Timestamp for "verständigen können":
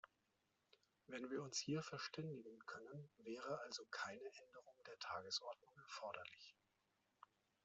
1.83-3.07